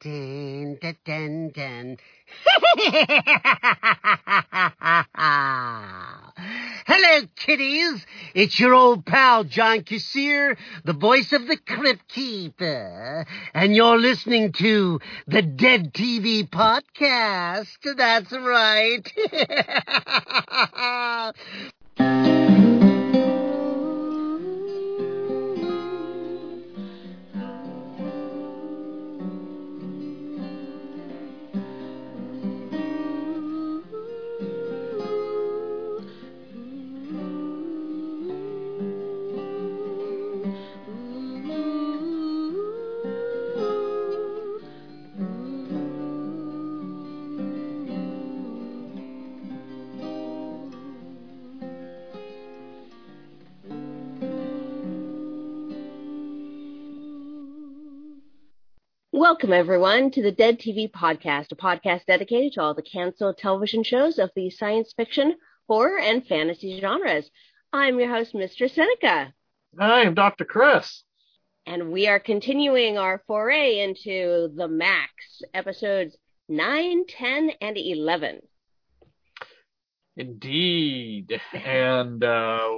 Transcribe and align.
dun, 0.00 0.78
dun, 0.80 0.96
dun, 1.04 1.50
dun. 1.50 1.96
Hello, 6.86 7.26
kiddies. 7.36 8.06
It's 8.34 8.60
your 8.60 8.74
old 8.74 9.06
pal, 9.06 9.44
John 9.44 9.80
Kassir, 9.80 10.56
the 10.84 10.92
voice 10.92 11.32
of 11.32 11.46
the 11.46 11.56
Crypt 11.56 12.06
Keeper. 12.08 13.26
And 13.54 13.74
you're 13.74 13.98
listening 13.98 14.52
to 14.52 15.00
the 15.26 15.42
Dead 15.42 15.92
TV 15.92 16.48
podcast. 16.48 17.78
That's 17.96 18.32
right. 18.32 19.12
Welcome, 59.38 59.52
everyone, 59.52 60.10
to 60.10 60.20
the 60.20 60.32
Dead 60.32 60.58
TV 60.58 60.90
Podcast, 60.90 61.52
a 61.52 61.54
podcast 61.54 62.06
dedicated 62.06 62.54
to 62.54 62.60
all 62.60 62.74
the 62.74 62.82
canceled 62.82 63.38
television 63.38 63.84
shows 63.84 64.18
of 64.18 64.32
the 64.34 64.50
science 64.50 64.92
fiction, 64.96 65.36
horror, 65.68 66.00
and 66.00 66.26
fantasy 66.26 66.80
genres. 66.80 67.30
I'm 67.72 68.00
your 68.00 68.08
host, 68.08 68.34
Mr. 68.34 68.68
Seneca. 68.68 69.32
Hi, 69.78 70.00
I'm 70.02 70.14
Dr. 70.14 70.44
Chris. 70.44 71.04
And 71.66 71.92
we 71.92 72.08
are 72.08 72.18
continuing 72.18 72.98
our 72.98 73.22
foray 73.28 73.78
into 73.78 74.50
the 74.56 74.66
Maxx, 74.66 75.12
episodes 75.54 76.16
9, 76.48 77.04
10, 77.06 77.50
and 77.60 77.78
11. 77.78 78.40
Indeed. 80.16 81.40
and 81.54 82.24
uh, 82.24 82.68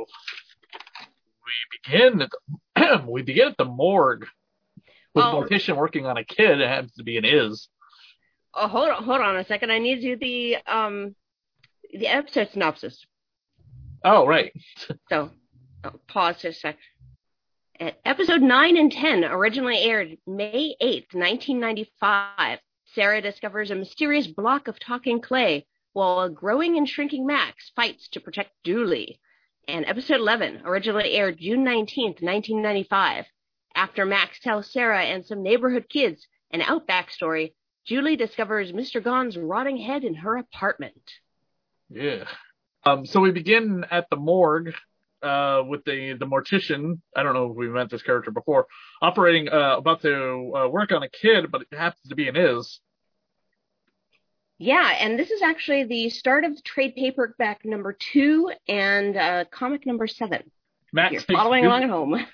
we 1.47 1.91
begin 1.91 2.20
at 2.20 2.28
the, 2.77 3.03
we 3.08 3.22
begin 3.22 3.48
at 3.48 3.56
the 3.56 3.64
morgue 3.64 4.27
with 5.14 5.25
Oh. 5.25 5.42
a 5.42 5.47
mortician 5.48 5.77
working 5.77 6.06
on 6.06 6.16
a 6.16 6.25
kid. 6.25 6.61
It 6.61 6.69
happens 6.69 6.92
to 6.94 7.03
be 7.03 7.16
an 7.16 7.25
Isz. 7.25 7.69
Oh, 8.55 8.69
hold 8.69 8.91
on, 8.91 9.03
hold 9.05 9.20
on 9.20 9.36
a 9.36 9.44
second. 9.44 9.70
I 9.70 9.78
need 9.78 9.97
to 9.97 10.00
do 10.00 10.16
the 10.16 10.56
um 10.66 11.14
the 11.92 12.06
episode 12.08 12.50
synopsis. 12.53 13.05
Oh, 14.05 14.27
right. 14.27 14.53
So, 15.08 15.31
oh, 15.84 15.92
pause 16.08 16.36
just 16.41 16.58
a 16.58 16.61
sec. 16.61 16.78
Episode 18.05 18.42
9 18.42 18.77
and 18.77 18.92
10 18.92 19.25
originally 19.25 19.78
aired 19.78 20.19
May 20.27 20.75
8th, 20.83 21.14
1995. 21.14 22.58
Sarah 22.94 23.22
discovers 23.22 23.70
a 23.70 23.75
mysterious 23.75 24.27
block 24.27 24.69
of 24.69 24.78
talking 24.78 25.20
clay 25.20 25.66
while 25.94 26.20
a 26.20 26.28
growing 26.31 26.77
and 26.77 26.86
shrinking 26.88 27.27
Maxx 27.27 27.70
fights 27.75 28.08
to 28.08 28.20
protect 28.20 28.50
Julie. 28.64 29.19
And 29.66 29.86
episode 29.86 30.20
11 30.20 30.62
originally 30.64 31.12
aired 31.12 31.38
June 31.38 31.64
19th, 31.64 32.20
1995. 32.20 33.25
After 33.81 34.05
Maxx 34.05 34.39
tells 34.41 34.70
Sarah 34.70 35.03
and 35.03 35.25
some 35.25 35.42
neighborhood 35.42 35.86
kids 35.89 36.28
an 36.50 36.61
outback 36.61 37.11
story, 37.11 37.55
Julie 37.87 38.14
discovers 38.14 38.72
Mr. 38.72 39.03
Gone's 39.03 39.39
rotting 39.39 39.78
head 39.78 40.05
in 40.05 40.17
her 40.17 40.37
apartment. 40.37 41.00
Yeah. 41.89 42.25
Um, 42.84 43.06
so 43.06 43.20
we 43.20 43.31
begin 43.31 43.87
at 43.91 44.10
the 44.10 44.16
morgue 44.16 44.75
uh, 45.22 45.62
with 45.66 45.82
the, 45.87 46.12
the 46.12 46.27
mortician. 46.27 47.00
I 47.16 47.22
don't 47.22 47.32
know 47.32 47.53
if 47.53 47.56
we 47.56 47.71
met 47.71 47.88
this 47.88 48.03
character 48.03 48.31
before, 48.31 48.66
operating, 49.00 49.49
uh, 49.49 49.77
about 49.78 50.03
to 50.03 50.53
uh, 50.54 50.69
work 50.69 50.93
on 50.93 51.03
a 51.03 51.09
kid, 51.09 51.50
but 51.50 51.62
it 51.62 51.75
happens 51.75 52.06
to 52.10 52.15
be 52.15 52.28
an 52.28 52.34
Isz. 52.34 52.81
Yeah, 54.59 54.94
and 55.00 55.19
this 55.19 55.31
is 55.31 55.41
actually 55.41 55.84
the 55.84 56.10
start 56.10 56.44
of 56.44 56.62
trade 56.65 56.97
paperback 56.97 57.65
number 57.65 57.94
two 57.94 58.53
and 58.69 59.16
uh, 59.16 59.47
comic 59.50 59.87
number 59.87 60.06
seven. 60.06 60.50
Max 60.93 61.15
You're 61.15 61.22
following 61.22 61.65
along 61.65 61.84
at 61.84 61.88
home. 61.88 62.27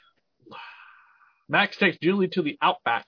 Maxx 1.48 1.76
takes 1.76 1.98
Julie 1.98 2.28
to 2.28 2.42
the 2.42 2.58
outback, 2.60 3.06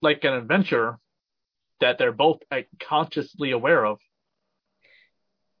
like 0.00 0.24
an 0.24 0.32
adventure 0.32 0.98
that 1.80 1.98
they're 1.98 2.12
both 2.12 2.40
consciously 2.78 3.50
aware 3.50 3.84
of. 3.84 3.98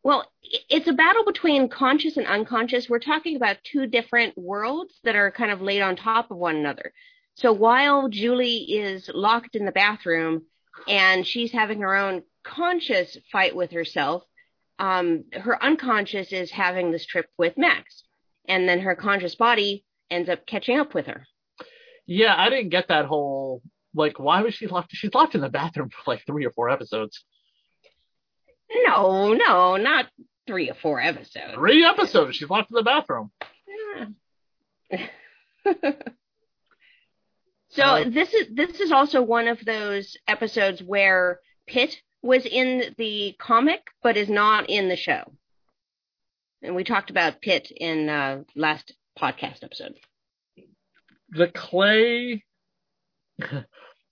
Well, 0.02 0.30
it's 0.42 0.88
a 0.88 0.92
battle 0.92 1.24
between 1.24 1.68
conscious 1.68 2.16
and 2.16 2.26
unconscious. 2.26 2.88
We're 2.88 3.00
talking 3.00 3.36
about 3.36 3.58
two 3.64 3.86
different 3.86 4.36
worlds 4.38 4.94
that 5.04 5.16
are 5.16 5.30
kind 5.30 5.50
of 5.50 5.60
laid 5.60 5.82
on 5.82 5.96
top 5.96 6.30
of 6.30 6.38
one 6.38 6.56
another. 6.56 6.92
So 7.34 7.52
while 7.52 8.08
Julie 8.08 8.64
is 8.78 9.10
locked 9.12 9.56
in 9.56 9.66
the 9.66 9.72
bathroom 9.72 10.42
and 10.88 11.26
she's 11.26 11.52
having 11.52 11.80
her 11.80 11.94
own 11.94 12.22
conscious 12.44 13.16
fight 13.30 13.54
with 13.54 13.72
herself, 13.72 14.22
um, 14.78 15.24
her 15.32 15.62
unconscious 15.62 16.32
is 16.32 16.50
having 16.50 16.90
this 16.90 17.04
trip 17.04 17.26
with 17.36 17.58
Maxx. 17.58 18.04
And 18.48 18.68
then 18.68 18.80
her 18.80 18.94
conscious 18.94 19.34
body 19.34 19.84
ends 20.10 20.28
up 20.28 20.46
catching 20.46 20.78
up 20.78 20.94
with 20.94 21.06
her. 21.06 21.26
Yeah, 22.06 22.34
I 22.36 22.50
didn't 22.50 22.70
get 22.70 22.88
that 22.88 23.04
whole 23.06 23.62
like 23.94 24.18
why 24.18 24.42
was 24.42 24.54
she 24.54 24.66
locked? 24.66 24.92
She's 24.92 25.14
locked 25.14 25.34
in 25.34 25.40
the 25.40 25.48
bathroom 25.48 25.90
for 25.90 26.10
like 26.10 26.24
three 26.26 26.44
or 26.44 26.50
four 26.50 26.70
episodes. 26.70 27.24
No, 28.86 29.32
no, 29.34 29.76
not 29.76 30.06
three 30.46 30.70
or 30.70 30.74
four 30.74 31.00
episodes. 31.00 31.54
Three 31.54 31.84
episodes. 31.84 32.36
She's 32.36 32.48
locked 32.48 32.70
in 32.70 32.76
the 32.76 32.82
bathroom. 32.82 33.30
so 37.70 37.82
Uh, 37.82 38.04
this 38.08 38.32
is 38.34 38.48
this 38.52 38.80
is 38.80 38.92
also 38.92 39.22
one 39.22 39.48
of 39.48 39.64
those 39.64 40.16
episodes 40.26 40.82
where 40.82 41.40
Pitt 41.66 41.96
was 42.22 42.44
in 42.44 42.94
the 42.98 43.34
comic 43.38 43.80
but 44.02 44.16
is 44.16 44.28
not 44.28 44.68
in 44.68 44.88
the 44.88 44.96
show. 44.96 45.32
And 46.62 46.74
we 46.74 46.84
talked 46.84 47.10
about 47.10 47.40
Pitt 47.40 47.70
in 47.74 48.08
uh, 48.08 48.42
last 48.54 48.92
podcast 49.18 49.62
episode. 49.62 49.94
The 51.30 51.48
clay. 51.48 52.44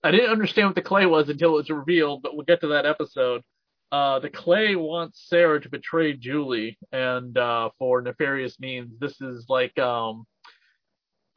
I 0.04 0.10
didn't 0.12 0.30
understand 0.30 0.68
what 0.68 0.74
the 0.76 0.82
clay 0.82 1.06
was 1.06 1.28
until 1.28 1.50
it 1.50 1.56
was 1.56 1.70
revealed, 1.70 2.22
but 2.22 2.36
we'll 2.36 2.44
get 2.44 2.60
to 2.60 2.68
that 2.68 2.86
episode. 2.86 3.42
Uh, 3.90 4.18
the 4.20 4.30
clay 4.30 4.76
wants 4.76 5.24
Sarah 5.28 5.60
to 5.60 5.68
betray 5.68 6.12
Julie, 6.12 6.78
and 6.92 7.36
uh, 7.36 7.70
for 7.78 8.02
nefarious 8.02 8.60
means. 8.60 8.92
This 9.00 9.20
is 9.20 9.46
like 9.48 9.76
um, 9.78 10.26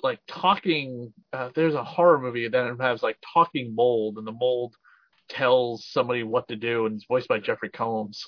like 0.03 0.19
talking. 0.27 1.13
Uh, 1.31 1.49
there's 1.55 1.75
a 1.75 1.83
horror 1.83 2.19
movie 2.19 2.47
that 2.47 2.77
has 2.79 3.01
like 3.01 3.17
talking 3.33 3.73
mold, 3.73 4.17
and 4.17 4.27
the 4.27 4.33
mold 4.33 4.75
tells 5.29 5.87
somebody 5.87 6.23
what 6.23 6.47
to 6.49 6.55
do, 6.55 6.85
and 6.85 6.95
it's 6.95 7.05
voiced 7.05 7.29
by 7.29 7.39
Jeffrey 7.39 7.69
Combs. 7.69 8.27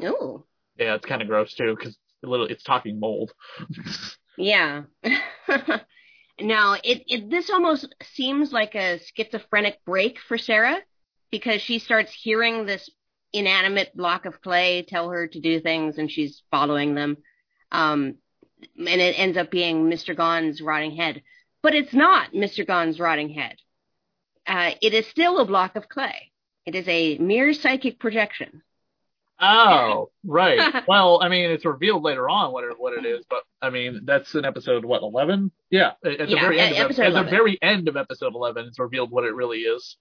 Oh, 0.00 0.44
Yeah, 0.78 0.94
it's 0.94 1.06
kind 1.06 1.20
of 1.20 1.28
gross 1.28 1.54
too 1.54 1.74
because 1.76 1.98
little 2.22 2.46
it's 2.46 2.62
talking 2.62 3.00
mold. 3.00 3.32
yeah. 4.36 4.82
now 6.40 6.76
it, 6.82 7.02
it 7.06 7.30
this 7.30 7.50
almost 7.50 7.94
seems 8.14 8.52
like 8.52 8.74
a 8.74 9.00
schizophrenic 9.14 9.78
break 9.84 10.18
for 10.18 10.38
Sarah 10.38 10.78
because 11.30 11.60
she 11.62 11.78
starts 11.78 12.12
hearing 12.12 12.66
this 12.66 12.90
inanimate 13.32 13.96
block 13.96 14.26
of 14.26 14.40
clay 14.42 14.84
tell 14.86 15.10
her 15.10 15.26
to 15.26 15.40
do 15.40 15.60
things 15.60 15.98
and 15.98 16.10
she's 16.10 16.42
following 16.50 16.94
them. 16.94 17.16
Um, 17.70 18.16
and 18.76 19.00
it 19.00 19.18
ends 19.18 19.36
up 19.36 19.50
being 19.50 19.86
Mr. 19.86 20.16
Gone's 20.16 20.60
rotting 20.60 20.96
head. 20.96 21.22
But 21.62 21.74
it's 21.74 21.94
not 21.94 22.32
Mr. 22.32 22.66
Gone's 22.66 23.00
rotting 23.00 23.30
head. 23.30 23.56
Uh, 24.46 24.72
it 24.80 24.94
is 24.94 25.06
still 25.06 25.38
a 25.38 25.46
block 25.46 25.76
of 25.76 25.88
clay. 25.88 26.32
It 26.66 26.74
is 26.74 26.86
a 26.88 27.18
mere 27.18 27.52
psychic 27.54 27.98
projection. 27.98 28.62
Oh, 29.42 30.10
right. 30.24 30.84
well, 30.88 31.20
I 31.22 31.28
mean, 31.28 31.50
it's 31.50 31.64
revealed 31.64 32.02
later 32.04 32.28
on 32.28 32.52
what 32.52 32.64
it, 32.64 32.78
what 32.78 32.96
it 32.96 33.04
is, 33.04 33.24
but 33.28 33.42
I 33.60 33.70
mean, 33.70 34.02
that's 34.04 34.34
in 34.34 34.44
episode 34.44 34.84
what 34.84 35.02
eleven? 35.02 35.50
Yeah, 35.70 35.92
at 36.04 36.12
at 36.20 36.28
the 36.28 36.34
Yeah, 36.36 36.40
very 36.42 36.60
end. 36.60 36.74
e- 36.74 36.78
Of, 36.78 36.84
episode 36.86 37.02
at 37.02 37.08
the 37.12 37.18
11. 37.18 37.30
very 37.30 37.58
end 37.60 37.88
of 37.88 37.96
episode 37.96 38.34
eleven, 38.34 38.66
it's 38.66 38.78
revealed 38.78 39.10
what 39.10 39.24
it 39.24 39.34
really 39.34 39.58
is. 39.60 39.96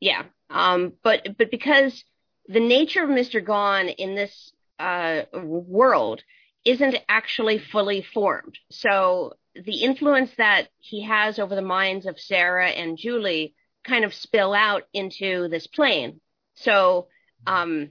Yeah. 0.00 0.24
Um, 0.50 0.92
but 1.02 1.36
but 1.38 1.50
because 1.50 2.04
the 2.46 2.60
nature 2.60 3.02
of 3.02 3.08
Mr. 3.10 3.42
Gone 3.44 3.88
in 3.88 4.14
this 4.14 4.52
uh, 4.78 5.22
world 5.32 6.22
isn't 6.64 6.96
actually 7.08 7.58
fully 7.58 8.02
formed, 8.02 8.58
so 8.70 9.34
the 9.54 9.82
influence 9.82 10.30
that 10.36 10.68
he 10.80 11.02
has 11.04 11.38
over 11.38 11.54
the 11.54 11.62
minds 11.62 12.06
of 12.06 12.18
Sarah 12.20 12.68
and 12.68 12.98
Julie 12.98 13.54
kind 13.84 14.04
of 14.04 14.12
spill 14.12 14.52
out 14.52 14.82
into 14.92 15.48
this 15.48 15.66
plane. 15.66 16.20
So 16.56 17.06
um, 17.46 17.90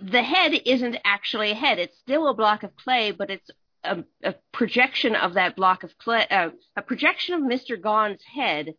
the 0.00 0.22
head 0.22 0.52
isn't 0.64 0.96
actually 1.04 1.50
a 1.52 1.54
head; 1.54 1.78
it's 1.78 1.98
still 1.98 2.28
a 2.28 2.34
block 2.34 2.62
of 2.62 2.74
clay, 2.76 3.10
but 3.10 3.30
it's 3.30 3.50
a, 3.84 4.04
a 4.22 4.34
projection 4.52 5.14
of 5.16 5.34
that 5.34 5.56
block 5.56 5.82
of 5.82 5.96
clay, 5.98 6.26
uh, 6.30 6.50
a 6.76 6.82
projection 6.82 7.34
of 7.34 7.42
Mr. 7.42 7.80
Gone's 7.80 8.22
head 8.22 8.74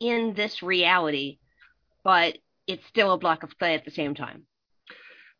in 0.00 0.34
this 0.34 0.62
reality, 0.62 1.38
but 2.04 2.38
it's 2.66 2.86
still 2.86 3.12
a 3.12 3.18
block 3.18 3.42
of 3.42 3.58
clay 3.58 3.74
at 3.74 3.84
the 3.84 3.90
same 3.90 4.14
time. 4.14 4.44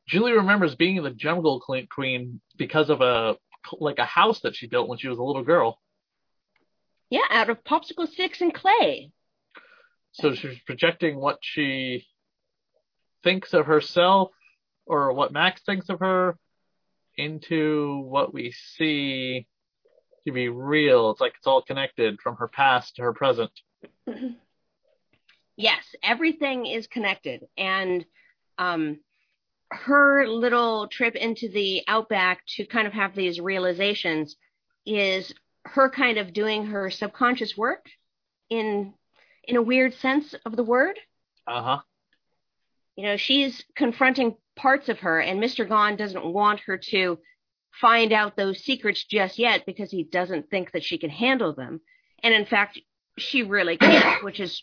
Julie 0.09 0.33
remembers 0.33 0.75
being 0.75 1.03
the 1.03 1.11
jungle 1.11 1.61
queen 1.61 2.41
because 2.57 2.91
of 2.91 3.01
a 3.01 3.37
like 3.79 3.99
a 3.99 4.05
house 4.05 4.41
that 4.41 4.57
she 4.57 4.67
built 4.67 4.89
when 4.89 4.99
she 4.99 5.09
was 5.09 5.19
a 5.19 5.23
little 5.23 5.45
girl. 5.45 5.79
Yeah, 7.11 7.21
out 7.31 7.51
of 7.51 7.63
popsicle 7.63 8.09
sticks 8.09 8.41
and 8.41 8.53
clay. 8.53 9.13
So 10.13 10.35
she's 10.35 10.59
projecting 10.67 11.19
what 11.19 11.39
she 11.43 12.07
thinks 13.23 13.55
of 13.55 13.67
herself 13.67 14.31
or 14.87 15.13
what 15.13 15.33
Maxx 15.33 15.63
thinks 15.65 15.89
of 15.89 16.01
her 16.01 16.37
into 17.17 18.03
what 18.09 18.33
we 18.33 18.53
see 18.77 19.47
to 20.25 20.33
be 20.33 20.49
real. 20.49 21.11
It's 21.11 21.21
like 21.21 21.35
it's 21.37 21.47
all 21.47 21.63
connected 21.63 22.21
from 22.21 22.37
her 22.37 22.49
past 22.49 22.97
to 22.97 23.03
her 23.03 23.13
present. 23.13 23.51
yes, 25.57 25.85
everything 26.03 26.67
is 26.67 26.87
connected. 26.87 27.47
And 27.57 28.05
um, 28.59 29.01
her 29.71 30.27
little 30.27 30.89
trip 30.89 31.17
into 31.17 31.49
the 31.49 31.83
outback 31.89 32.45
to 32.57 32.67
kind 32.67 32.87
of 32.87 32.93
have 32.93 33.15
these 33.15 33.41
realizations 33.41 34.37
is 34.87 35.33
her 35.65 35.89
kind 35.89 36.19
of 36.19 36.33
doing 36.33 36.67
her 36.67 36.91
subconscious 36.91 37.57
work 37.57 37.87
in 38.51 38.95
in 39.45 39.57
a 39.57 39.63
weird 39.63 39.95
sense 39.95 40.35
of 40.45 40.55
the 40.55 40.63
word. 40.63 40.99
Uh-huh. 41.47 41.81
You 42.97 43.05
know, 43.05 43.17
she's 43.17 43.65
confronting 43.75 44.37
parts 44.57 44.89
of 44.89 45.01
her 45.01 45.21
and 45.21 45.43
Mr. 45.43 45.69
Gone 45.69 45.97
doesn't 45.97 46.25
want 46.25 46.61
her 46.61 46.79
to 46.91 47.19
find 47.81 48.13
out 48.13 48.37
those 48.37 48.65
secrets 48.65 49.05
just 49.05 49.39
yet 49.39 49.65
because 49.67 49.91
he 49.91 50.05
doesn't 50.05 50.51
think 50.51 50.73
that 50.73 50.85
she 50.85 50.99
can 50.99 51.11
handle 51.11 51.55
them. 51.55 51.81
And 52.23 52.35
in 52.35 52.45
fact, 52.45 52.79
she 53.19 53.43
really 53.43 53.77
can't, 53.77 54.23
which 54.25 54.41
is 54.41 54.63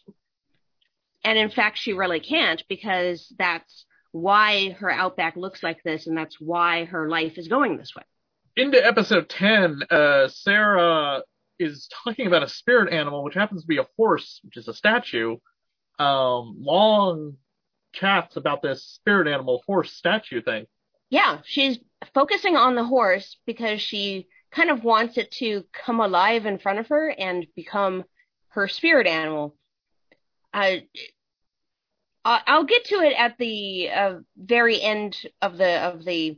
and 1.23 1.37
in 1.37 1.49
fact 1.49 1.77
she 1.77 1.93
really 1.93 2.19
can't 2.19 2.63
because 2.69 3.33
that's 3.37 3.85
why 4.11 4.71
her 4.71 4.89
outback 4.89 5.35
looks 5.35 5.61
like 5.61 5.83
this 5.83 6.07
and 6.07 6.17
that's 6.17 6.39
why 6.39 6.85
her 6.85 7.09
life 7.09 7.37
is 7.37 7.47
going 7.47 7.77
this 7.77 7.93
way. 7.95 8.03
Into 8.55 8.83
episode 8.83 9.29
10, 9.29 9.83
uh, 9.91 10.27
Sarah 10.27 11.21
is 11.59 11.89
talking 12.03 12.27
about 12.27 12.43
a 12.43 12.47
spirit 12.47 12.91
animal, 12.91 13.23
which 13.23 13.35
happens 13.35 13.61
to 13.61 13.67
be 13.67 13.77
a 13.77 13.87
horse, 13.97 14.39
which 14.43 14.57
is 14.57 14.67
a 14.67 14.73
statue. 14.73 15.37
Um, 15.99 16.55
long 16.59 17.35
chats 17.91 18.35
about 18.35 18.61
this 18.61 18.83
spirit 18.83 19.27
animal 19.27 19.63
horse 19.65 19.91
statue 19.91 20.41
thing. 20.41 20.65
Yeah, 21.09 21.39
she's 21.43 21.79
focusing 22.13 22.55
on 22.55 22.75
the 22.75 22.83
horse 22.83 23.37
because 23.45 23.81
she 23.81 24.27
kind 24.51 24.69
of 24.69 24.83
wants 24.83 25.17
it 25.17 25.31
to 25.31 25.63
come 25.73 25.99
alive 25.99 26.45
in 26.45 26.59
front 26.59 26.79
of 26.79 26.87
her 26.87 27.09
and 27.09 27.45
become 27.55 28.03
her 28.49 28.67
spirit 28.67 29.07
animal. 29.07 29.55
Uh, 30.53 30.77
I'll 32.25 32.65
get 32.65 32.85
to 32.85 32.95
it 32.95 33.13
at 33.17 33.37
the 33.37 33.89
uh, 33.89 34.15
very 34.37 34.81
end 34.81 35.17
of 35.41 35.57
the 35.57 35.79
of 35.79 36.03
the 36.03 36.37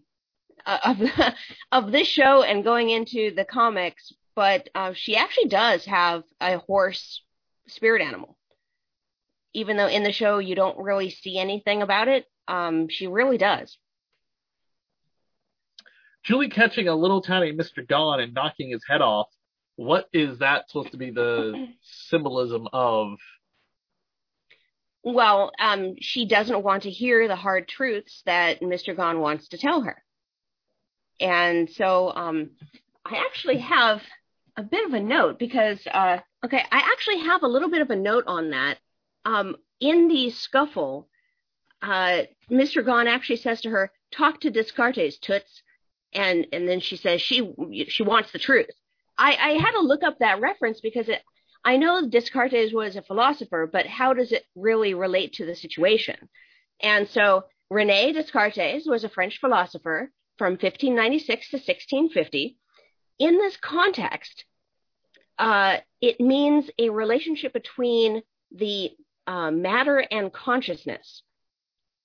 uh, 0.65 0.77
of 0.85 0.99
the, 0.99 1.35
of 1.71 1.91
this 1.91 2.07
show 2.07 2.43
and 2.43 2.63
going 2.63 2.89
into 2.89 3.33
the 3.35 3.45
comics, 3.45 4.13
but 4.35 4.69
uh, 4.75 4.93
she 4.93 5.15
actually 5.15 5.49
does 5.49 5.85
have 5.85 6.23
a 6.39 6.57
horse 6.59 7.23
spirit 7.67 8.01
animal. 8.01 8.37
Even 9.53 9.77
though 9.77 9.87
in 9.87 10.03
the 10.03 10.11
show 10.11 10.39
you 10.39 10.55
don't 10.55 10.77
really 10.77 11.09
see 11.09 11.37
anything 11.37 11.81
about 11.81 12.07
it, 12.07 12.25
um, 12.47 12.87
she 12.89 13.07
really 13.07 13.37
does. 13.37 13.77
Julie 16.23 16.49
catching 16.49 16.87
a 16.87 16.95
little 16.95 17.21
tiny 17.21 17.51
Mr. 17.51 17.87
Gone 17.87 18.19
and 18.19 18.33
knocking 18.33 18.71
his 18.71 18.83
head 18.87 19.01
off. 19.01 19.27
What 19.75 20.07
is 20.13 20.39
that 20.39 20.69
supposed 20.69 20.91
to 20.91 20.97
be 20.97 21.09
the 21.09 21.69
symbolism 21.81 22.67
of? 22.71 23.17
Well, 25.03 25.51
um, 25.59 25.95
she 25.99 26.25
doesn't 26.25 26.63
want 26.63 26.83
to 26.83 26.91
hear 26.91 27.27
the 27.27 27.35
hard 27.35 27.67
truths 27.67 28.21
that 28.25 28.61
Mr. 28.61 28.95
Gone 28.95 29.19
wants 29.19 29.47
to 29.49 29.57
tell 29.57 29.81
her. 29.81 30.03
And 31.19 31.69
so 31.69 32.11
um, 32.13 32.51
I 33.05 33.17
actually 33.17 33.59
have 33.59 34.01
a 34.57 34.63
bit 34.63 34.85
of 34.85 34.93
a 34.93 34.99
note 34.99 35.39
because, 35.39 35.79
uh, 35.91 36.19
okay, 36.45 36.63
I 36.71 36.91
actually 36.91 37.19
have 37.21 37.41
a 37.41 37.47
little 37.47 37.69
bit 37.69 37.81
of 37.81 37.89
a 37.89 37.95
note 37.95 38.25
on 38.27 38.51
that. 38.51 38.77
Um, 39.25 39.55
in 39.79 40.07
the 40.07 40.29
scuffle, 40.31 41.07
uh, 41.81 42.23
Mr. 42.49 42.85
Gone 42.85 43.07
actually 43.07 43.37
says 43.37 43.61
to 43.61 43.69
her, 43.69 43.91
talk 44.11 44.41
to 44.41 44.51
Descartes, 44.51 45.19
Toots. 45.19 45.63
And, 46.13 46.45
then 46.51 46.81
she 46.81 46.97
says 46.97 47.21
she, 47.21 47.53
she 47.87 48.03
wants 48.03 48.31
the 48.31 48.39
truth. 48.39 48.69
I, 49.17 49.35
I 49.35 49.49
had 49.51 49.71
to 49.71 49.79
look 49.79 50.03
up 50.03 50.19
that 50.19 50.41
reference 50.41 50.81
because 50.81 51.09
I 51.63 51.77
know 51.77 52.07
Descartes 52.07 52.73
was 52.73 52.95
a 52.95 53.01
philosopher, 53.01 53.69
but 53.71 53.85
how 53.85 54.13
does 54.13 54.31
it 54.31 54.43
really 54.55 54.93
relate 54.93 55.33
to 55.33 55.45
the 55.45 55.55
situation? 55.55 56.17
And 56.81 57.07
so 57.07 57.45
Rene 57.69 58.13
Descartes 58.13 58.85
was 58.85 59.03
a 59.03 59.09
French 59.09 59.39
philosopher 59.39 60.11
from 60.37 60.53
1596 60.53 61.51
to 61.51 61.57
1650. 61.57 62.57
In 63.19 63.37
this 63.37 63.55
context, 63.57 64.45
uh, 65.37 65.77
it 66.01 66.19
means 66.19 66.69
a 66.79 66.89
relationship 66.89 67.53
between 67.53 68.23
the 68.51 68.91
uh, 69.27 69.51
matter 69.51 69.97
and 69.99 70.33
consciousness. 70.33 71.23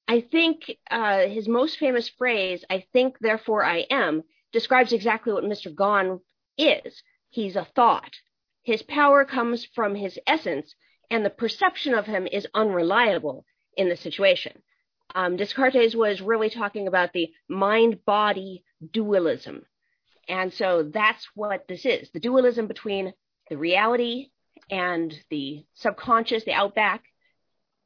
I 0.09 0.21
think 0.21 0.71
uh, 0.91 1.27
his 1.27 1.49
most 1.49 1.79
famous 1.79 2.09
phrase, 2.09 2.65
I 2.71 2.85
think, 2.93 3.19
therefore 3.21 3.65
I 3.65 3.87
am, 3.91 4.23
describes 4.53 4.93
exactly 4.93 5.33
what 5.33 5.45
Mr. 5.45 5.75
Gone 5.75 6.21
is. 6.57 7.03
He's 7.31 7.57
a 7.57 7.67
thought. 7.75 8.15
His 8.63 8.83
power 8.83 9.25
comes 9.25 9.65
from 9.65 9.95
his 9.95 10.19
essence, 10.27 10.75
and 11.11 11.25
the 11.25 11.31
perception 11.31 11.95
of 11.95 12.07
him 12.07 12.27
is 12.27 12.47
unreliable 12.55 13.45
in 13.77 13.89
the 13.89 13.97
situation. 13.97 14.63
Um, 15.15 15.37
Descartes 15.37 15.95
was 15.95 16.21
really 16.21 16.51
talking 16.51 16.89
about 16.89 17.13
the 17.13 17.31
mind 17.49 18.05
body 18.05 18.65
dualism. 18.93 19.65
And 20.29 20.53
so 20.53 20.83
that's 20.83 21.29
what 21.35 21.69
this 21.69 21.87
is 21.87 22.11
the 22.11 22.21
dualism 22.21 22.67
between 22.67 23.13
the 23.49 23.57
reality 23.57 24.31
and 24.71 25.15
the 25.31 25.65
subconscious, 25.75 26.45
the 26.45 26.53
outback, 26.53 27.05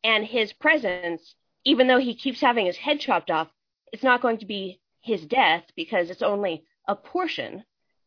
and 0.03 0.25
his 0.25 0.53
presence, 0.53 1.35
even 1.65 1.87
though 1.87 1.99
he 1.99 2.15
keeps 2.15 2.41
having 2.41 2.67
his 2.67 2.77
head 2.77 3.01
chopped 3.01 3.31
off, 3.31 3.49
it's 3.93 4.03
not 4.03 4.23
going 4.23 4.39
to 4.39 4.47
be 4.47 4.81
his 5.03 5.25
death 5.27 5.65
because 5.77 6.11
it's 6.11 6.23
only 6.23 6.65
a 6.87 6.95
portion 6.95 7.65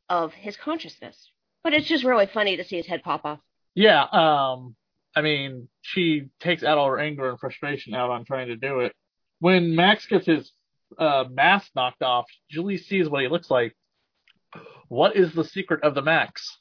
of 0.10 0.34
his 0.34 0.58
consciousness. 0.58 1.32
But 1.64 1.74
it's 1.74 1.88
just 1.88 2.04
really 2.04 2.26
funny 2.26 2.58
to 2.58 2.64
see 2.64 2.78
his 2.78 2.88
head 2.88 3.04
pop 3.04 3.26
off. 3.26 3.40
Yeah, 3.76 4.04
um, 4.04 4.76
I 5.16 5.22
mean, 5.22 5.68
she 5.82 6.30
takes 6.40 6.64
out 6.64 6.78
all 6.78 6.88
her 6.88 7.00
anger 7.00 7.30
and 7.30 7.40
frustration 7.40 7.94
out 7.94 8.10
on 8.10 8.26
trying 8.26 8.48
to 8.48 8.56
do 8.56 8.82
it. 8.82 8.94
When 9.40 9.76
Maxx 9.76 10.06
gets 10.08 10.26
his 10.26 10.52
uh, 10.98 11.26
mask 11.30 11.70
knocked 11.76 12.02
off, 12.02 12.26
Julie 12.50 12.78
sees 12.78 13.10
what 13.10 13.22
he 13.22 13.28
looks 13.28 13.50
like. 13.50 13.76
What 14.88 15.16
is 15.16 15.34
the 15.34 15.44
secret 15.44 15.84
of 15.84 15.96
the 15.96 16.02
Maxx? 16.02 16.58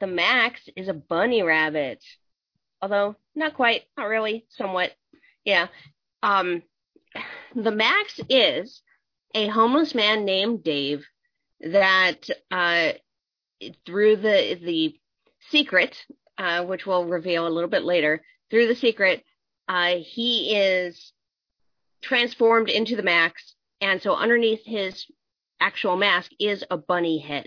The 0.00 0.06
Maxx 0.06 0.68
is 0.76 0.88
a 0.88 0.94
bunny 0.94 1.42
rabbit. 1.42 2.04
Although, 2.82 3.16
not 3.34 3.54
quite, 3.54 3.84
not 3.96 4.08
really, 4.08 4.46
somewhat. 4.50 4.92
Yeah. 5.44 5.68
Um, 6.22 6.62
the 7.54 7.70
Maxx 7.70 8.20
is 8.28 8.82
a 9.34 9.48
homeless 9.48 9.94
man 9.94 10.24
named 10.24 10.62
Dave 10.64 11.06
that 11.60 12.28
uh, 12.50 12.92
through 13.84 14.16
the 14.16 14.58
the 14.62 14.98
secret, 15.50 15.96
uh, 16.38 16.64
which 16.64 16.86
we'll 16.86 17.04
reveal 17.04 17.46
a 17.46 17.48
little 17.48 17.70
bit 17.70 17.84
later, 17.84 18.22
through 18.50 18.68
the 18.68 18.74
secret, 18.74 19.24
uh, 19.68 19.94
he 19.98 20.54
is 20.54 21.12
transformed 22.02 22.68
into 22.68 22.96
the 22.96 23.02
Maxx, 23.02 23.54
and 23.80 24.00
so 24.00 24.14
underneath 24.14 24.64
his 24.64 25.06
actual 25.60 25.96
mask 25.96 26.30
is 26.38 26.64
a 26.70 26.76
bunny 26.76 27.18
head, 27.18 27.46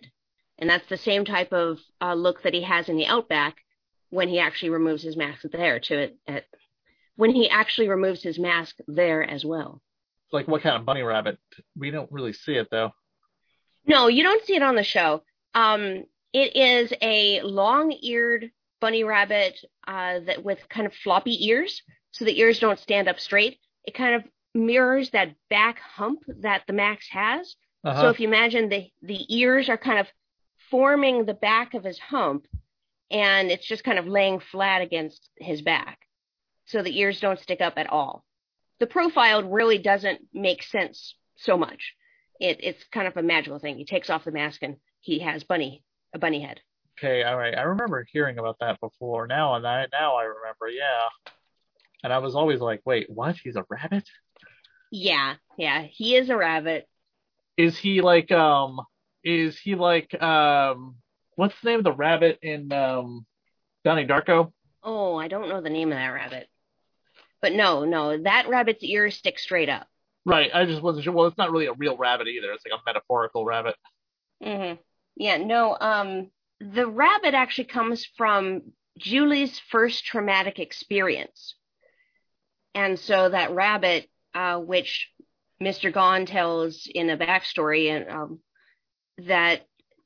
and 0.60 0.70
that's 0.70 0.88
the 0.90 0.98
same 0.98 1.26
type 1.26 1.52
of 1.52 1.80
uh, 2.02 2.14
look 2.14 2.44
that 2.44 2.54
he 2.54 2.64
has 2.64 2.90
in 2.90 2.98
the 2.98 3.08
Outback 3.08 3.58
when 4.10 4.28
he 4.28 4.40
actually 4.40 4.70
removes 4.70 5.04
his 5.04 5.18
mask 5.18 5.42
there 5.52 5.80
to 5.80 5.98
it. 5.98 6.18
At, 6.28 6.46
when 7.16 7.32
he 7.32 7.50
actually 7.50 7.90
removes 7.90 8.24
his 8.24 8.40
mask 8.40 8.78
there 8.88 9.24
as 9.24 9.44
well. 9.44 9.82
Like 10.32 10.48
what 10.48 10.62
kind 10.62 10.76
of 10.76 10.86
bunny 10.86 11.02
rabbit? 11.02 11.38
We 11.76 11.92
don't 11.92 12.12
really 12.12 12.34
see 12.34 12.54
it 12.54 12.68
though. 12.72 12.92
No, 13.86 14.08
you 14.08 14.24
don't 14.24 14.46
see 14.46 14.56
it 14.56 14.64
on 14.64 14.76
the 14.76 14.84
show. 14.84 15.24
Um, 15.54 16.06
it 16.32 16.56
is 16.56 16.94
a 17.02 17.42
long-eared 17.42 18.52
bunny 18.80 19.04
rabbit 19.04 19.60
uh, 19.88 20.20
that 20.28 20.44
with 20.44 20.60
kind 20.70 20.88
of 20.88 20.94
floppy 20.94 21.48
ears, 21.48 21.82
so 22.12 22.24
the 22.24 22.40
ears 22.40 22.60
don't 22.60 22.80
stand 22.80 23.08
up 23.08 23.20
straight. 23.20 23.58
It 23.84 23.96
kind 23.96 24.16
of 24.16 24.24
mirrors 24.54 25.10
that 25.12 25.36
back 25.50 25.80
hump 25.80 26.20
that 26.42 26.64
the 26.68 26.74
Maxx 26.74 27.08
has. 27.10 27.56
Uh-huh. 27.84 28.02
So 28.02 28.10
if 28.10 28.20
you 28.20 28.28
imagine 28.28 28.70
the 28.70 28.90
the 29.02 29.26
ears 29.36 29.70
are 29.70 29.78
kind 29.78 30.00
of 30.00 30.08
forming 30.70 31.26
the 31.26 31.34
back 31.34 31.74
of 31.74 31.84
his 31.84 32.00
hump, 32.00 32.48
and 33.12 33.52
it's 33.52 33.68
just 33.68 33.84
kind 33.84 34.00
of 34.00 34.08
laying 34.08 34.40
flat 34.40 34.82
against 34.82 35.30
his 35.38 35.62
back, 35.62 36.00
so 36.66 36.82
the 36.82 37.00
ears 37.00 37.20
don't 37.20 37.40
stick 37.40 37.62
up 37.62 37.74
at 37.78 37.90
all. 37.90 38.24
The 38.80 38.88
profile 38.88 39.44
really 39.44 39.78
doesn't 39.78 40.22
make 40.34 40.64
sense 40.64 41.16
so 41.36 41.58
much 41.58 41.96
it, 42.40 42.60
it's 42.62 42.84
kind 42.92 43.08
of 43.08 43.18
a 43.18 43.24
magical 43.24 43.60
thing. 43.60 43.78
He 43.78 43.86
takes 43.86 44.10
off 44.10 44.24
the 44.24 44.32
mask 44.32 44.64
and 44.64 44.78
he 45.02 45.20
has 45.20 45.44
bunny 45.44 45.84
a 46.14 46.20
bunny 46.20 46.42
head. 46.42 46.60
Okay, 46.98 47.24
all 47.24 47.38
right. 47.38 47.56
I 47.56 47.62
remember 47.62 48.06
hearing 48.12 48.40
about 48.40 48.58
that 48.60 48.80
before. 48.80 49.28
Now 49.28 49.56
and 49.56 49.68
I 49.68 49.86
now 49.92 50.16
I 50.16 50.24
remember. 50.24 50.68
Yeah. 50.70 51.32
And 52.04 52.14
I 52.14 52.20
was 52.20 52.36
always 52.36 52.62
like, 52.62 52.82
wait, 52.86 53.08
what? 53.10 53.36
He's 53.44 53.58
a 53.58 53.66
rabbit? 53.70 54.08
Yeah, 54.92 55.36
yeah, 55.58 55.84
he 55.84 56.16
is 56.16 56.30
a 56.30 56.38
rabbit. 56.38 56.88
Is 57.58 57.78
he 57.78 58.02
like 58.02 58.32
um? 58.32 58.80
Is 59.24 59.58
he 59.60 59.76
like 59.76 60.22
um? 60.22 60.96
What's 61.36 61.56
the 61.62 61.70
name 61.70 61.80
of 61.80 61.86
the 61.86 61.94
rabbit 61.94 62.40
in 62.42 62.72
um? 62.72 63.26
Donnie 63.86 64.06
Darko? 64.06 64.52
Oh, 64.84 65.16
I 65.16 65.28
don't 65.28 65.50
know 65.50 65.62
the 65.62 65.70
name 65.70 65.92
of 65.92 65.98
that 65.98 66.10
rabbit. 66.10 66.48
But 67.42 67.54
no, 67.54 67.86
no, 67.86 68.22
that 68.24 68.50
rabbit's 68.50 68.84
ears 68.84 69.16
stick 69.16 69.40
straight 69.40 69.70
up. 69.70 69.88
Right. 70.26 70.52
I 70.54 70.66
just 70.66 70.82
wasn't 70.82 71.06
sure. 71.06 71.14
Well, 71.14 71.28
it's 71.28 71.38
not 71.38 71.52
really 71.52 71.68
a 71.68 71.74
real 71.74 71.98
rabbit 71.98 72.28
either. 72.28 72.52
It's 72.52 72.64
like 72.66 72.80
a 72.80 72.84
metaphorical 72.86 73.46
rabbit. 73.46 73.76
hmm 74.44 74.74
Yeah, 75.16 75.38
no, 75.38 75.78
um, 75.80 76.30
the 76.60 76.88
rabbit 76.88 77.34
actually 77.34 77.66
comes 77.66 78.06
from 78.18 78.74
Julie's 78.98 79.60
first 79.60 80.06
traumatic 80.06 80.60
experience. 80.60 81.56
And 82.76 83.00
so 83.00 83.30
that 83.30 83.52
rabbit, 83.52 84.10
uh, 84.34 84.60
which 84.60 85.10
Mr. 85.62 85.92
Gone 85.92 86.26
tells 86.26 86.88
in 86.94 87.10
a 87.10 87.18
backstory, 87.18 87.90
and 87.90 88.10
um, 88.10 88.40
that 89.28 89.62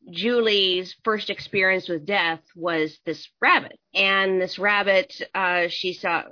Julie's 0.10 0.96
first 1.04 1.30
experience 1.30 1.88
with 1.88 2.06
death 2.06 2.42
was 2.56 3.00
this 3.06 3.28
rabbit. 3.42 3.80
And 3.94 4.42
this 4.42 4.60
rabbit, 4.60 5.22
uh, 5.34 5.68
she 5.70 5.94
saw 5.94 6.24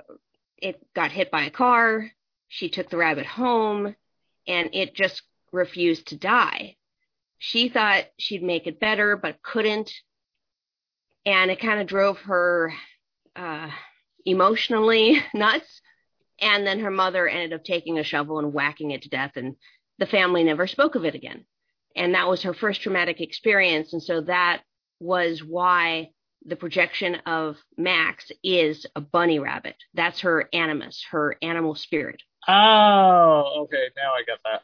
it 0.58 0.80
got 0.94 1.12
hit 1.12 1.32
by 1.32 1.44
a 1.44 1.52
car. 1.52 2.12
She 2.48 2.70
took 2.70 2.90
the 2.90 2.98
rabbit 2.98 3.26
home 3.26 3.96
and 4.48 4.70
it 4.74 4.94
just 4.94 5.22
refused 5.52 6.08
to 6.08 6.18
die. 6.18 6.76
She 7.38 7.70
thought 7.70 8.06
she'd 8.20 8.44
make 8.44 8.68
it 8.68 8.80
better, 8.80 9.18
but 9.18 9.42
couldn't. 9.42 9.92
And 11.26 11.50
it 11.50 11.60
kind 11.60 11.80
of 11.80 11.88
drove 11.88 12.20
her 12.20 12.74
uh, 13.36 13.70
emotionally 14.26 15.24
nuts. 15.34 15.82
And 16.40 16.66
then 16.66 16.80
her 16.80 16.92
mother 16.92 17.28
ended 17.28 17.54
up 17.54 17.64
taking 17.64 18.00
a 18.00 18.04
shovel 18.04 18.40
and 18.40 18.54
whacking 18.54 18.92
it 18.92 19.04
to 19.04 19.10
death, 19.10 19.34
and 19.36 19.56
the 20.00 20.08
family 20.08 20.44
never 20.44 20.66
spoke 20.66 20.96
of 20.96 21.06
it 21.06 21.14
again. 21.14 21.46
And 21.96 22.14
that 22.16 22.28
was 22.28 22.44
her 22.44 22.54
first 22.54 22.82
traumatic 22.82 23.22
experience. 23.22 23.94
And 23.94 24.02
so 24.02 24.22
that 24.22 24.62
was 25.00 25.44
why 25.44 26.12
the 26.46 26.56
projection 26.56 27.16
of 27.26 27.58
Maxx 27.78 28.32
is 28.44 28.86
a 28.96 29.02
bunny 29.02 29.40
rabbit. 29.40 29.76
That's 29.94 30.22
her 30.22 30.50
animus, 30.54 31.04
her 31.12 31.38
animal 31.42 31.76
spirit. 31.76 32.22
Oh, 32.48 33.64
okay. 33.64 33.90
Now 33.96 34.14
I 34.14 34.24
get 34.26 34.40
that. 34.46 34.62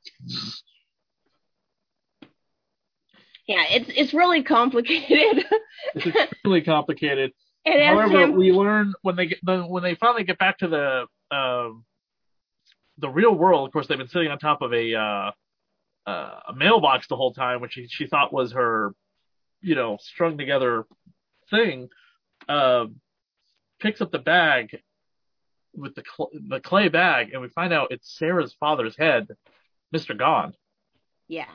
Yeah, 3.47 3.63
it's 3.69 3.89
it's 3.95 4.13
really 4.13 4.43
complicated. 4.43 5.45
It's 5.95 6.07
extremely 6.07 6.61
complicated. 6.61 7.31
It 7.69 7.85
However, 7.85 8.21
him- 8.21 8.37
we 8.37 8.53
learn 8.53 8.93
when 9.01 9.17
they 9.17 9.25
get 9.25 9.39
when 9.43 9.83
they 9.83 9.95
finally 9.95 10.23
get 10.23 10.37
back 10.37 10.59
to 10.59 10.69
the 10.69 11.35
um, 11.35 11.83
the 12.97 13.09
real 13.09 13.35
world. 13.35 13.67
Of 13.67 13.73
course, 13.73 13.87
they've 13.87 13.97
been 13.97 14.07
sitting 14.07 14.31
on 14.31 14.39
top 14.39 14.61
of 14.61 14.71
a 14.71 14.95
uh, 14.95 15.31
uh, 16.07 16.39
a 16.49 16.53
mailbox 16.55 17.07
the 17.07 17.15
whole 17.15 17.33
time, 17.33 17.61
which 17.61 17.73
she, 17.73 17.87
she 17.87 18.07
thought 18.07 18.33
was 18.33 18.53
her, 18.53 18.95
you 19.61 19.75
know, 19.75 19.97
strung 19.99 20.37
together 20.37 20.85
thing. 21.51 21.89
Uh, 22.49 22.85
picks 23.79 24.01
up 24.01 24.11
the 24.11 24.17
bag 24.17 24.81
with 25.75 25.93
the 25.93 26.03
cl- 26.03 26.31
the 26.49 26.59
clay 26.59 26.87
bag, 26.87 27.33
and 27.33 27.41
we 27.41 27.49
find 27.49 27.73
out 27.73 27.91
it's 27.91 28.17
Sarah's 28.17 28.55
father's 28.59 28.97
head, 28.97 29.27
Mister 29.91 30.15
Gone. 30.15 30.53
yeah. 31.27 31.45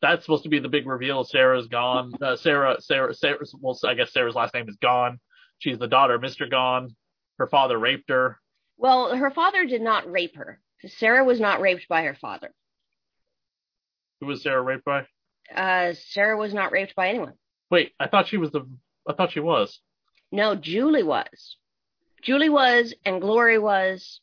That's 0.00 0.24
supposed 0.24 0.44
to 0.44 0.48
be 0.48 0.60
the 0.60 0.68
big 0.68 0.86
reveal. 0.86 1.24
Sarah's 1.24 1.66
gone. 1.66 2.12
Uh, 2.22 2.36
Sarah, 2.36 2.76
Sarah, 2.80 3.12
Sarah. 3.12 3.44
Well, 3.60 3.76
I 3.84 3.94
guess 3.94 4.12
Sarah's 4.12 4.36
last 4.36 4.54
name 4.54 4.68
is 4.68 4.76
Gone. 4.76 5.18
She's 5.58 5.76
the 5.76 5.88
daughter 5.88 6.14
of 6.14 6.20
Mister 6.20 6.46
Gone. 6.46 6.94
Her 7.36 7.48
father 7.48 7.76
raped 7.76 8.08
her. 8.10 8.38
Well, 8.76 9.16
her 9.16 9.32
father 9.32 9.64
did 9.66 9.82
not 9.82 10.08
rape 10.08 10.36
her. 10.36 10.60
Sarah 10.86 11.24
was 11.24 11.40
not 11.40 11.60
raped 11.60 11.88
by 11.88 12.04
her 12.04 12.14
father. 12.14 12.54
Who 14.20 14.26
was 14.26 14.42
Sarah 14.42 14.62
raped 14.62 14.84
by? 14.84 15.06
Uh, 15.54 15.94
Sarah 15.94 16.36
was 16.36 16.52
not 16.52 16.72
raped 16.72 16.94
by 16.94 17.08
anyone. 17.08 17.34
Wait, 17.70 17.92
I 18.00 18.08
thought 18.08 18.28
she 18.28 18.36
was 18.36 18.50
the. 18.50 18.68
I 19.08 19.12
thought 19.14 19.32
she 19.32 19.40
was. 19.40 19.80
No, 20.32 20.54
Julie 20.54 21.02
was. 21.02 21.56
Julie 22.22 22.48
was, 22.48 22.94
and 23.04 23.20
Glory 23.20 23.58
was, 23.58 24.20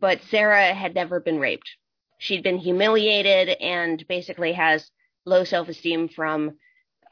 but 0.00 0.20
Sarah 0.30 0.74
had 0.74 0.94
never 0.94 1.20
been 1.20 1.38
raped. 1.38 1.76
She'd 2.18 2.42
been 2.42 2.58
humiliated 2.58 3.48
and 3.60 4.06
basically 4.08 4.52
has 4.52 4.90
low 5.24 5.44
self 5.44 5.68
esteem 5.68 6.08
from 6.08 6.58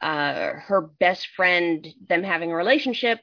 uh, 0.01 0.51
her 0.53 0.81
best 0.99 1.27
friend, 1.35 1.87
them 2.07 2.23
having 2.23 2.51
a 2.51 2.55
relationship, 2.55 3.19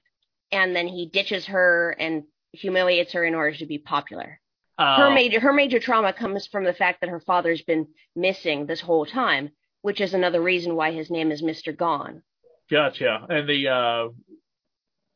and 0.50 0.74
then 0.74 0.88
he 0.88 1.06
ditches 1.06 1.46
her 1.46 1.94
and 1.98 2.24
humiliates 2.52 3.12
her 3.12 3.24
in 3.24 3.34
order 3.34 3.56
to 3.56 3.66
be 3.66 3.78
popular. 3.78 4.40
Uh, 4.78 4.98
her 4.98 5.10
major 5.10 5.40
her 5.40 5.52
major 5.52 5.80
trauma 5.80 6.12
comes 6.12 6.46
from 6.46 6.64
the 6.64 6.72
fact 6.72 7.00
that 7.00 7.10
her 7.10 7.20
father's 7.20 7.62
been 7.62 7.86
missing 8.14 8.66
this 8.66 8.80
whole 8.80 9.06
time, 9.06 9.50
which 9.82 10.00
is 10.00 10.12
another 10.12 10.42
reason 10.42 10.76
why 10.76 10.92
his 10.92 11.10
name 11.10 11.30
is 11.30 11.42
Mr. 11.42 11.76
Gone. 11.76 12.22
Gotcha. 12.70 13.26
And 13.28 13.48
the 13.48 13.68
uh, 13.68 14.08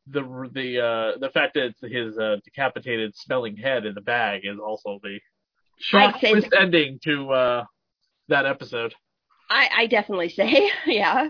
the 0.06 0.50
the 0.52 0.80
uh, 0.80 1.18
the 1.18 1.30
fact 1.30 1.54
that 1.54 1.66
it's 1.66 1.80
his 1.80 2.16
uh, 2.18 2.36
decapitated 2.44 3.14
smelling 3.16 3.56
head 3.56 3.84
in 3.84 3.94
the 3.94 4.00
bag 4.00 4.42
is 4.44 4.58
also 4.58 4.98
the 5.02 5.18
shock 5.78 6.20
twist 6.20 6.54
ending 6.58 6.98
to 7.04 7.30
uh, 7.30 7.64
that 8.28 8.46
episode. 8.46 8.94
I, 9.48 9.68
I 9.78 9.86
definitely 9.86 10.28
say, 10.30 10.70
yeah. 10.86 11.28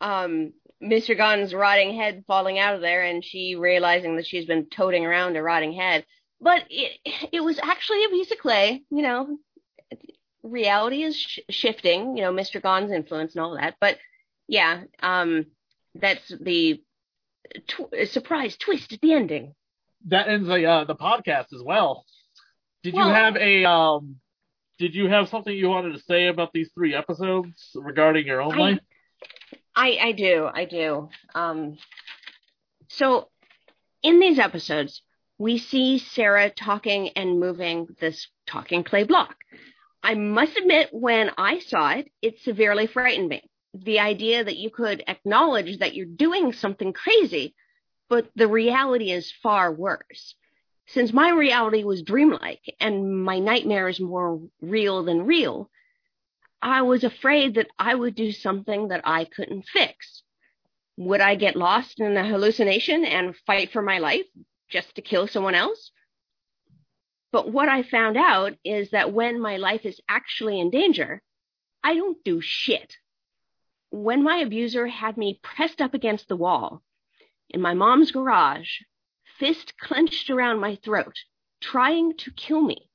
Um, 0.00 0.52
Mr. 0.82 1.16
Gone's 1.16 1.52
rotting 1.52 1.96
head 1.96 2.24
falling 2.26 2.58
out 2.58 2.74
of 2.74 2.80
there, 2.80 3.04
and 3.04 3.24
she 3.24 3.56
realizing 3.56 4.16
that 4.16 4.26
she's 4.26 4.46
been 4.46 4.66
toting 4.66 5.04
around 5.04 5.36
a 5.36 5.42
rotting 5.42 5.72
head. 5.72 6.06
But 6.40 6.64
it 6.70 6.98
it 7.32 7.40
was 7.44 7.58
actually 7.62 8.04
a 8.04 8.08
piece 8.08 8.30
of 8.30 8.38
clay, 8.38 8.82
you 8.90 9.02
know. 9.02 9.38
Reality 10.42 11.02
is 11.02 11.16
sh- 11.16 11.40
shifting, 11.50 12.16
you 12.16 12.22
know, 12.22 12.32
Mr. 12.32 12.62
Gone's 12.62 12.92
influence 12.92 13.34
and 13.34 13.44
all 13.44 13.56
that. 13.56 13.74
But 13.78 13.98
yeah, 14.48 14.84
um, 15.02 15.46
that's 15.94 16.26
the 16.40 16.82
tw- 17.68 18.08
surprise 18.08 18.56
twist 18.56 18.92
at 18.94 19.00
the 19.02 19.12
ending. 19.12 19.54
That 20.06 20.28
ends 20.28 20.48
the 20.48 20.64
uh, 20.64 20.84
the 20.84 20.94
podcast 20.94 21.52
as 21.52 21.62
well. 21.62 22.06
Did 22.82 22.94
Well- 22.94 23.08
you 23.08 23.14
have 23.14 23.36
a 23.36 23.64
um? 23.66 24.16
Did 24.78 24.94
you 24.94 25.08
have 25.10 25.28
something 25.28 25.54
you 25.54 25.68
wanted 25.68 25.92
to 25.92 26.02
say 26.04 26.28
about 26.28 26.54
these 26.54 26.70
three 26.74 26.94
episodes 26.94 27.72
regarding 27.74 28.26
your 28.26 28.40
own 28.40 28.54
I- 28.54 28.58
life? 28.58 28.78
I 29.76 29.98
I 30.00 30.12
do 30.12 30.48
I 30.52 30.64
do. 30.64 31.10
Um, 31.34 31.76
so 32.88 33.28
in 34.02 34.20
these 34.20 34.38
episodes, 34.38 35.02
we 35.40 35.56
see 35.56 35.96
Sarah 35.96 36.50
talking 36.50 37.08
and 37.16 37.40
moving 37.40 37.96
this 37.98 38.28
talking 38.46 38.84
clay 38.84 39.04
block. 39.04 39.36
I 40.02 40.14
must 40.14 40.58
admit, 40.58 40.90
when 40.92 41.30
I 41.38 41.60
saw 41.60 41.92
it, 41.92 42.12
it 42.20 42.40
severely 42.40 42.86
frightened 42.86 43.30
me. 43.30 43.48
The 43.72 44.00
idea 44.00 44.44
that 44.44 44.58
you 44.58 44.68
could 44.68 45.02
acknowledge 45.08 45.78
that 45.78 45.94
you're 45.94 46.04
doing 46.04 46.52
something 46.52 46.92
crazy, 46.92 47.54
but 48.10 48.28
the 48.36 48.48
reality 48.48 49.12
is 49.12 49.32
far 49.42 49.72
worse. 49.72 50.34
Since 50.88 51.14
my 51.14 51.30
reality 51.30 51.84
was 51.84 52.02
dreamlike 52.02 52.74
and 52.78 53.24
my 53.24 53.38
nightmare 53.38 53.88
is 53.88 53.98
more 53.98 54.42
real 54.60 55.04
than 55.04 55.24
real, 55.24 55.70
I 56.60 56.82
was 56.82 57.02
afraid 57.02 57.54
that 57.54 57.68
I 57.78 57.94
would 57.94 58.14
do 58.14 58.30
something 58.32 58.88
that 58.88 59.00
I 59.04 59.24
couldn't 59.24 59.64
fix. 59.72 60.22
Would 60.98 61.22
I 61.22 61.34
get 61.34 61.56
lost 61.56 61.98
in 61.98 62.14
a 62.18 62.28
hallucination 62.28 63.06
and 63.06 63.34
fight 63.46 63.72
for 63.72 63.80
my 63.80 64.00
life 64.00 64.26
just 64.70 64.94
to 64.94 65.02
kill 65.02 65.26
someone 65.26 65.54
else? 65.54 65.90
But 67.32 67.52
what 67.52 67.68
I 67.68 67.82
found 67.82 68.16
out 68.16 68.54
is 68.64 68.90
that 68.90 69.12
when 69.12 69.40
my 69.40 69.56
life 69.56 69.84
is 69.84 70.00
actually 70.08 70.58
in 70.58 70.70
danger, 70.70 71.22
I 71.82 71.94
don't 71.94 72.22
do 72.24 72.40
shit. 72.40 72.96
When 73.90 74.22
my 74.22 74.38
abuser 74.38 74.86
had 74.86 75.16
me 75.16 75.40
pressed 75.42 75.80
up 75.80 75.94
against 75.94 76.28
the 76.28 76.36
wall 76.36 76.82
in 77.48 77.60
my 77.60 77.74
mom's 77.74 78.10
garage, 78.10 78.68
fist 79.38 79.74
clenched 79.78 80.30
around 80.30 80.60
my 80.60 80.76
throat, 80.76 81.16
trying 81.60 82.16
to 82.18 82.32
kill 82.32 82.60
me, 82.60 82.88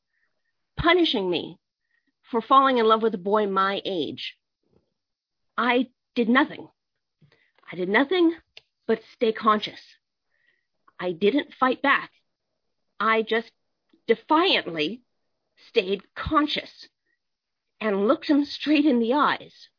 punishing 0.78 1.30
me 1.30 1.60
for 2.30 2.42
falling 2.42 2.78
in 2.78 2.86
love 2.86 3.02
with 3.02 3.14
a 3.14 3.20
boy 3.20 3.48
my 3.48 3.82
age. 3.86 4.38
I 5.58 5.88
did 6.16 6.30
nothing. 6.30 6.68
I 7.72 7.76
did 7.76 7.90
nothing 7.90 8.36
but 8.88 9.02
stay 9.14 9.32
conscious. 9.32 9.82
I 11.00 11.12
didn't 11.12 11.54
fight 11.54 11.82
back. 11.82 12.12
I 13.00 13.22
just 13.22 13.52
defiantly 14.08 15.02
stayed 15.68 16.02
conscious 16.16 16.88
and 17.82 18.08
looked 18.08 18.28
him 18.28 18.46
straight 18.46 18.86
in 18.86 19.00
the 19.00 19.14
eyes. 19.14 19.70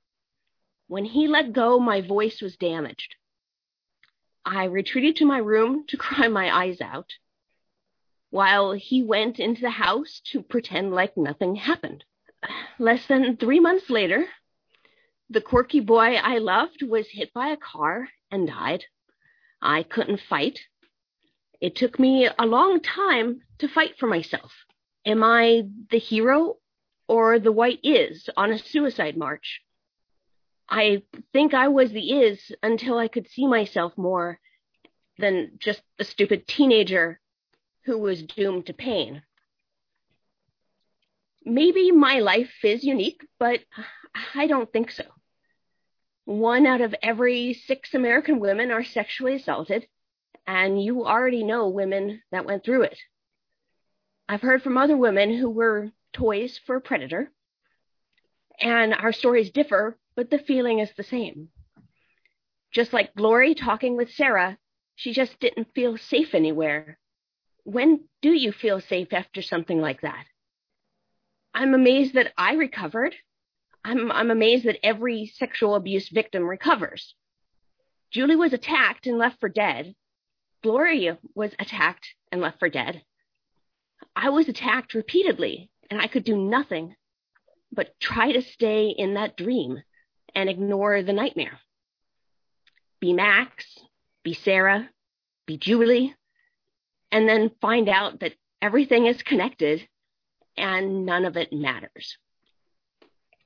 When 0.89 1.05
he 1.05 1.27
let 1.27 1.53
go, 1.53 1.79
my 1.79 2.01
voice 2.01 2.41
was 2.41 2.57
damaged. 2.57 3.17
I 4.45 4.65
retreated 4.65 5.17
to 5.17 5.27
my 5.27 5.39
room 5.39 5.85
to 5.89 5.97
cry 6.07 6.29
my 6.29 6.55
eyes 6.55 6.81
out, 6.81 7.13
while 8.31 8.73
he 8.73 9.03
went 9.03 9.41
into 9.41 9.63
the 9.63 9.71
house 9.71 10.21
to 10.33 10.43
pretend 10.43 10.93
like 10.93 11.17
nothing 11.17 11.57
happened 11.57 12.05
less 12.79 13.07
than 13.07 13.37
three 13.37 13.61
months 13.61 13.91
later, 13.91 14.27
The 15.29 15.41
quirky 15.41 15.81
boy 15.81 16.15
I 16.15 16.39
loved 16.39 16.83
was 16.83 17.09
hit 17.09 17.33
by 17.33 17.49
a 17.49 17.57
car 17.57 18.09
and 18.31 18.47
died. 18.47 18.85
I 19.61 19.83
couldn't 19.83 20.21
fight. 20.21 20.61
It 21.61 21.77
took 21.77 21.99
me 21.99 22.29
a 22.39 22.47
long 22.47 22.81
time 22.81 23.41
to 23.59 23.69
fight 23.69 23.99
for 23.99 24.07
myself. 24.07 24.53
Am 25.05 25.23
I 25.23 25.63
the 25.91 25.99
hero 25.99 26.57
or 27.09 27.39
the 27.39 27.53
white 27.53 27.81
Isz 27.85 28.29
on 28.37 28.53
a 28.53 28.59
suicide 28.59 29.17
march? 29.17 29.63
I 30.69 31.03
think 31.33 31.55
I 31.55 31.69
was 31.69 31.93
the 31.93 32.13
Isz 32.13 32.53
until 32.63 32.99
I 32.99 33.09
could 33.09 33.29
see 33.29 33.47
myself 33.47 33.97
more 33.97 34.41
than 35.19 35.53
just 35.59 35.83
a 35.99 36.05
stupid 36.05 36.47
teenager 36.47 37.21
who 37.85 37.99
was 37.99 38.23
doomed 38.23 38.67
to 38.67 38.73
pain. 38.73 39.23
Maybe 41.45 41.93
my 41.93 42.19
life 42.19 42.65
is 42.65 42.83
unique, 42.83 43.25
but 43.39 43.61
I 44.35 44.49
don't 44.49 44.71
think 44.73 44.91
so. 44.91 45.05
One 46.25 46.67
out 46.67 46.81
of 46.81 46.95
every 47.01 47.55
six 47.55 47.95
American 47.95 48.41
women 48.41 48.73
are 48.73 48.83
sexually 48.83 49.37
assaulted, 49.37 49.87
and 50.47 50.83
you 50.83 51.07
already 51.07 51.43
know 51.43 51.69
women 51.69 52.23
that 52.31 52.47
went 52.47 52.65
through 52.65 52.83
it. 52.83 52.99
I've 54.29 54.43
heard 54.43 54.63
from 54.63 54.79
other 54.79 54.97
women 54.97 55.37
who 55.37 55.51
were 55.51 55.91
toys 56.13 56.59
for 56.67 56.77
a 56.77 56.81
predator, 56.81 57.31
and 58.61 58.95
our 58.95 59.13
stories 59.13 59.51
differ, 59.51 59.99
but 60.15 60.31
the 60.31 60.39
feeling 60.39 60.79
is 60.79 60.91
the 60.97 61.03
same. 61.03 61.49
Just 62.73 62.93
like 62.93 63.15
Glory 63.15 63.55
talking 63.55 63.97
with 63.97 64.13
Sarah, 64.13 64.59
she 64.95 65.13
just 65.13 65.39
didn't 65.41 65.75
feel 65.75 65.97
safe 65.97 66.35
anywhere. 66.35 66.99
When 67.65 68.09
do 68.23 68.33
you 68.33 68.53
feel 68.53 68.81
safe 68.81 69.13
after 69.13 69.43
something 69.43 69.81
like 69.81 70.01
that? 70.01 70.25
I'm 71.55 71.75
amazed 71.75 72.15
that 72.15 72.33
I 72.37 72.55
recovered. 72.55 73.15
I'm, 73.85 74.11
I'm 74.11 74.31
amazed 74.31 74.65
that 74.65 74.85
every 74.85 75.27
sexual 75.27 75.75
abuse 75.75 76.09
victim 76.09 76.45
recovers. 76.45 77.15
Julie 78.11 78.37
was 78.37 78.53
attacked 78.53 79.07
and 79.07 79.19
left 79.19 79.41
for 79.41 79.49
dead. 79.49 79.95
Gloria 80.67 81.17
was 81.37 81.53
attacked 81.61 82.09
and 82.33 82.41
left 82.41 82.59
for 82.59 82.69
dead. 82.69 83.01
I 84.17 84.31
was 84.31 84.49
attacked 84.49 84.95
repeatedly 84.95 85.71
and 85.89 86.01
I 86.01 86.09
could 86.09 86.25
do 86.25 86.37
nothing 86.37 86.97
but 87.71 88.01
try 88.01 88.33
to 88.33 88.43
stay 88.43 88.89
in 88.89 89.15
that 89.15 89.37
dream 89.37 89.81
and 90.35 90.51
ignore 90.51 91.05
the 91.05 91.13
nightmare. 91.13 91.61
Be 92.99 93.13
Maxx, 93.13 93.65
be 94.25 94.35
Sarah, 94.35 94.91
be 95.47 95.57
Julie, 95.57 96.17
and 97.13 97.29
then 97.29 97.53
find 97.61 97.89
out 97.89 98.19
that 98.19 98.35
everything 98.61 99.07
is 99.07 99.23
connected 99.23 99.87
and 100.57 101.07
none 101.07 101.25
of 101.25 101.37
it 101.37 101.53
matters. 101.53 102.19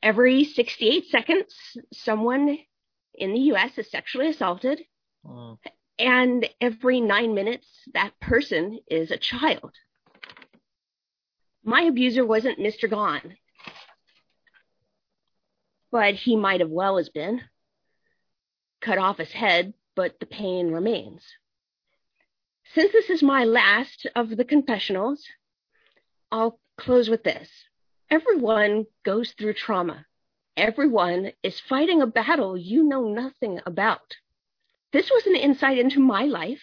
Every 0.02 0.44
68 0.44 1.04
seconds, 1.08 1.54
someone 1.92 2.56
in 3.12 3.34
the 3.34 3.52
US 3.52 3.76
is 3.76 3.90
sexually 3.90 4.28
assaulted, 4.28 4.80
oh. 5.28 5.58
And 6.00 6.48
every 6.62 7.00
nine 7.00 7.34
minutes, 7.34 7.66
that 7.92 8.18
person 8.20 8.80
is 8.90 9.10
a 9.10 9.18
child. 9.18 9.72
My 11.62 11.82
abuser 11.82 12.24
wasn't 12.24 12.58
Mr. 12.58 12.88
Gone, 12.88 13.36
but 15.92 16.14
he 16.14 16.36
might 16.36 16.60
have 16.60 16.70
well 16.70 16.98
as 16.98 17.10
been. 17.10 17.42
Cut 18.80 18.96
off 18.96 19.18
his 19.18 19.32
head, 19.32 19.74
but 19.94 20.18
the 20.20 20.26
pain 20.26 20.72
remains. 20.72 21.22
Since 22.74 22.92
this 22.92 23.10
is 23.10 23.22
my 23.22 23.44
last 23.44 24.06
of 24.16 24.34
the 24.34 24.44
confessionals, 24.44 25.26
I'll 26.32 26.58
close 26.78 27.10
with 27.10 27.24
this. 27.24 27.50
Everyone 28.08 28.86
goes 29.04 29.32
through 29.32 29.54
trauma. 29.54 30.06
Everyone 30.56 31.32
is 31.42 31.60
fighting 31.60 32.00
a 32.00 32.06
battle 32.06 32.56
you 32.56 32.84
know 32.84 33.02
nothing 33.02 33.60
about. 33.66 34.16
This 34.92 35.10
was 35.10 35.26
an 35.26 35.36
insight 35.36 35.78
into 35.78 36.00
my 36.00 36.24
life, 36.24 36.62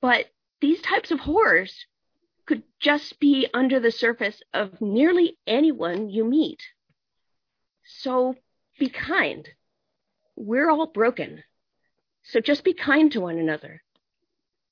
but 0.00 0.26
these 0.60 0.80
types 0.80 1.10
of 1.10 1.20
horrors 1.20 1.86
could 2.46 2.62
just 2.80 3.18
be 3.18 3.48
under 3.52 3.80
the 3.80 3.90
surface 3.90 4.40
of 4.54 4.80
nearly 4.80 5.36
anyone 5.46 6.08
you 6.08 6.24
meet. 6.24 6.62
So 7.84 8.36
be 8.78 8.88
kind. 8.88 9.48
We're 10.36 10.70
all 10.70 10.86
broken. 10.86 11.42
So 12.22 12.40
just 12.40 12.64
be 12.64 12.72
kind 12.72 13.10
to 13.12 13.20
one 13.20 13.38
another. 13.38 13.82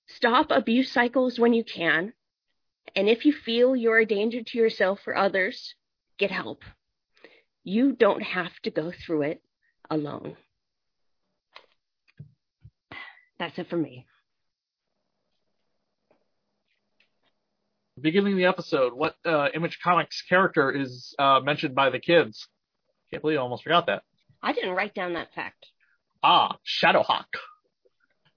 Stop 0.06 0.48
abuse 0.50 0.90
cycles 0.90 1.38
when 1.38 1.54
you 1.54 1.64
can. 1.64 2.12
And 2.94 3.08
if 3.08 3.24
you 3.24 3.32
feel 3.32 3.74
you're 3.74 3.98
a 3.98 4.06
danger 4.06 4.42
to 4.42 4.58
yourself 4.58 5.00
or 5.06 5.16
others, 5.16 5.74
get 6.18 6.30
help. 6.30 6.62
You 7.64 7.92
don't 7.92 8.22
have 8.22 8.52
to 8.62 8.70
go 8.70 8.92
through 8.92 9.22
it 9.22 9.42
alone. 9.90 10.36
That's 13.38 13.58
it 13.58 13.68
for 13.68 13.76
me. 13.76 14.06
Beginning 18.00 18.32
of 18.32 18.38
the 18.38 18.46
episode, 18.46 18.92
what 18.92 19.14
uh, 19.24 19.48
Image 19.54 19.78
Comics 19.82 20.22
character 20.28 20.70
is 20.70 21.14
uh, 21.18 21.40
mentioned 21.40 21.74
by 21.74 21.90
the 21.90 22.00
kids? 22.00 22.48
Can't 23.10 23.22
believe 23.22 23.38
I 23.38 23.42
almost 23.42 23.62
forgot 23.62 23.86
that. 23.86 24.02
I 24.42 24.52
didn't 24.52 24.74
write 24.74 24.94
down 24.94 25.14
that 25.14 25.32
fact. 25.32 25.66
Ah, 26.22 26.56
Shadowhawk. 26.66 27.26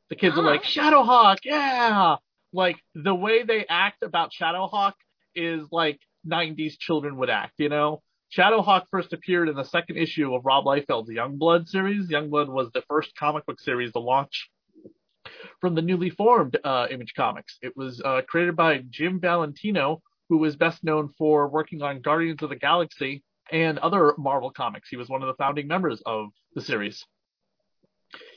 The 0.10 0.16
kids 0.16 0.36
ah. 0.38 0.42
are 0.42 0.44
like, 0.44 0.64
Shadowhawk, 0.64 1.38
yeah! 1.44 2.18
Like, 2.54 2.78
the 2.94 3.16
way 3.16 3.44
they 3.44 3.66
act 3.68 4.04
about 4.04 4.32
Shadowhawk 4.40 4.94
is 5.36 5.64
like 5.72 6.00
90s 6.28 6.78
children 6.80 7.18
would 7.18 7.30
act, 7.30 7.54
you 7.58 7.70
know? 7.70 8.02
Shadowhawk 8.36 8.84
first 8.92 9.14
appeared 9.14 9.50
in 9.50 9.56
the 9.56 9.64
second 9.64 9.98
issue 9.98 10.34
of 10.36 10.46
Rob 10.46 10.66
Liefeld's 10.66 11.10
Youngblood 11.10 11.68
series. 11.68 12.10
Youngblood 12.10 12.50
was 12.50 12.70
the 12.74 12.84
first 12.88 13.16
comic 13.18 13.46
book 13.46 13.60
series 13.60 13.94
to 13.94 14.00
launch 14.00 14.50
from 15.62 15.76
the 15.76 15.82
newly 15.82 16.10
formed 16.10 16.58
uh, 16.64 16.88
Image 16.90 17.14
Comics. 17.16 17.58
It 17.62 17.76
was 17.76 18.02
uh, 18.04 18.22
created 18.28 18.56
by 18.56 18.84
Jim 18.90 19.20
Valentino, 19.20 20.02
who 20.30 20.38
was 20.38 20.56
best 20.56 20.84
known 20.84 21.14
for 21.18 21.48
working 21.48 21.82
on 21.82 22.02
Guardians 22.02 22.42
of 22.44 22.50
the 22.50 22.56
Galaxy 22.56 23.24
and 23.52 23.80
other 23.80 24.14
Marvel 24.18 24.52
comics. 24.52 24.90
He 24.90 24.98
was 24.98 25.10
one 25.10 25.22
of 25.22 25.28
the 25.28 25.36
founding 25.36 25.68
members 25.68 26.02
of 26.06 26.30
the 26.54 26.62
series. 26.62 27.06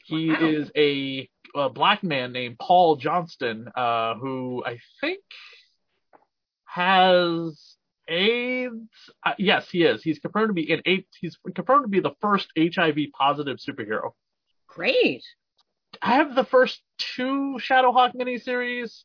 He 0.04 0.30
wow. 0.30 0.38
is 0.40 0.70
a, 0.76 1.28
a, 1.54 1.68
black 1.70 2.02
man 2.02 2.32
named 2.32 2.58
Paul 2.58 2.96
Johnston, 2.96 3.68
uh, 3.74 4.14
who 4.14 4.64
I 4.64 4.78
think 5.00 5.22
has 6.64 7.76
AIDS. 8.08 8.88
Uh, 9.24 9.34
yes, 9.38 9.68
he 9.70 9.84
is. 9.84 10.02
He's 10.02 10.18
confirmed 10.18 10.48
to 10.48 10.54
be 10.54 10.72
an 10.72 10.82
eight. 10.86 11.06
He's 11.20 11.38
confirmed 11.54 11.84
to 11.84 11.88
be 11.88 12.00
the 12.00 12.14
first 12.20 12.48
HIV 12.58 12.98
positive 13.16 13.58
superhero. 13.58 14.10
Great. 14.66 15.22
I 16.02 16.14
have 16.14 16.34
the 16.34 16.44
first 16.44 16.80
two 16.98 17.58
Shadowhawk 17.58 18.14
miniseries. 18.14 19.02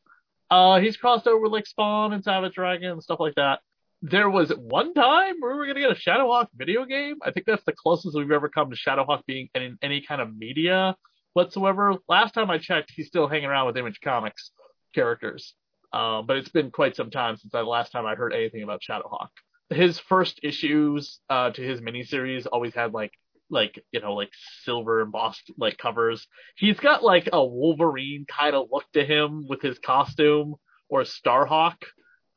Uh, 0.50 0.80
he's 0.80 0.96
crossed 0.96 1.26
over 1.26 1.48
like 1.48 1.66
Spawn 1.66 2.12
and 2.12 2.24
Savage 2.24 2.54
Dragon 2.54 2.92
and 2.92 3.02
stuff 3.02 3.20
like 3.20 3.34
that. 3.34 3.60
There 4.02 4.30
was 4.30 4.50
one 4.50 4.94
time 4.94 5.36
where 5.40 5.52
we 5.52 5.58
were 5.58 5.66
gonna 5.66 5.80
get 5.80 5.90
a 5.90 5.94
Shadowhawk 5.94 6.48
video 6.54 6.84
game. 6.84 7.16
I 7.22 7.30
think 7.32 7.46
that's 7.46 7.64
the 7.64 7.72
closest 7.72 8.16
we've 8.16 8.30
ever 8.30 8.48
come 8.48 8.70
to 8.70 8.76
Shadowhawk 8.76 9.26
being 9.26 9.48
in 9.54 9.78
any 9.82 10.00
kind 10.02 10.20
of 10.20 10.36
media 10.36 10.96
whatsoever. 11.32 11.96
Last 12.08 12.32
time 12.32 12.50
I 12.50 12.58
checked, 12.58 12.92
he's 12.94 13.08
still 13.08 13.26
hanging 13.26 13.46
around 13.46 13.66
with 13.66 13.76
Image 13.76 14.00
Comics 14.02 14.52
characters. 14.94 15.54
Um, 15.92 16.26
but 16.26 16.36
it's 16.36 16.48
been 16.48 16.70
quite 16.70 16.96
some 16.96 17.10
time 17.10 17.36
since 17.36 17.52
the 17.52 17.62
last 17.62 17.92
time 17.92 18.06
I 18.06 18.14
heard 18.14 18.32
anything 18.32 18.62
about 18.62 18.82
Shadowhawk. 18.82 19.28
His 19.70 19.98
first 19.98 20.40
issues 20.42 21.20
uh, 21.28 21.50
to 21.50 21.62
his 21.62 21.80
miniseries 21.80 22.46
always 22.50 22.74
had 22.74 22.92
like 22.92 23.12
like 23.50 23.82
you 23.92 24.00
know 24.00 24.14
like 24.14 24.30
silver 24.64 25.00
embossed 25.00 25.50
like 25.58 25.78
covers. 25.78 26.26
He's 26.56 26.78
got 26.78 27.02
like 27.02 27.28
a 27.32 27.44
Wolverine 27.44 28.26
kind 28.26 28.54
of 28.54 28.68
look 28.70 28.84
to 28.94 29.04
him 29.04 29.46
with 29.48 29.62
his 29.62 29.78
costume 29.78 30.54
or 30.88 31.02
Starhawk. 31.02 31.76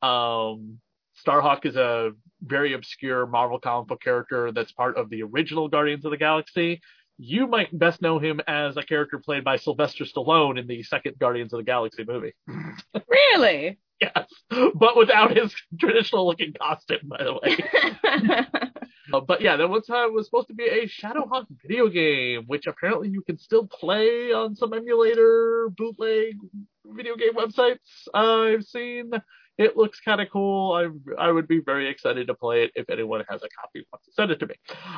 Um, 0.02 0.80
Starhawk 1.26 1.66
is 1.66 1.76
a 1.76 2.12
very 2.42 2.74
obscure 2.74 3.26
Marvel 3.26 3.60
comic 3.60 3.88
book 3.88 4.02
character 4.02 4.52
that's 4.52 4.72
part 4.72 4.98
of 4.98 5.10
the 5.10 5.24
original 5.24 5.68
Guardians 5.68 6.06
of 6.06 6.12
the 6.12 6.18
Galaxy. 6.18 6.82
You 7.18 7.48
might 7.48 7.78
best 7.78 8.02
know 8.02 8.18
him 8.18 8.40
as 8.48 8.78
a 8.78 8.84
character 8.84 9.20
played 9.20 9.44
by 9.44 9.58
Sylvester 9.58 10.06
Stallone 10.06 10.58
in 10.58 10.68
the 10.68 10.84
second 10.84 11.20
Guardians 11.20 11.52
of 11.52 11.58
the 11.58 11.66
Galaxy 11.66 12.06
movie. 12.08 12.34
Really? 13.10 13.78
yes, 14.02 14.28
but 14.50 14.96
without 14.96 15.36
his 15.36 15.54
traditional 15.80 16.28
looking 16.28 16.54
costume, 16.54 17.00
by 17.06 17.24
the 17.24 17.34
way. 17.34 18.69
uh, 19.14 19.20
but 19.20 19.42
yeah, 19.42 19.56
that 19.58 19.70
was 19.70 19.90
uh, 19.90 20.08
was 20.12 20.26
supposed 20.26 20.48
to 20.48 20.54
be 20.54 20.66
a 20.66 20.88
Shadowhawk 20.88 21.46
video 21.62 21.88
game, 21.90 22.44
which 22.48 22.68
apparently 22.68 23.10
you 23.10 23.22
can 23.22 23.38
still 23.38 23.68
play 23.68 24.32
on 24.32 24.56
some 24.56 24.74
emulator 24.74 25.70
bootleg 25.78 26.38
video 26.86 27.16
game 27.16 27.34
websites 27.34 27.78
I've 28.14 28.64
seen. 28.64 29.12
It 29.58 29.76
looks 29.76 30.00
kind 30.00 30.22
of 30.22 30.30
cool. 30.32 30.72
I 30.72 31.28
I 31.28 31.32
would 31.32 31.48
be 31.48 31.60
very 31.60 31.90
excited 31.90 32.28
to 32.28 32.34
play 32.34 32.64
it 32.64 32.72
if 32.76 32.90
anyone 32.90 33.24
has 33.30 33.44
a 33.44 33.50
copy 33.50 33.86
wants 33.92 34.06
to 34.06 34.14
send 34.14 34.32
it 34.32 34.40
to 34.40 34.48
me. 34.48 34.56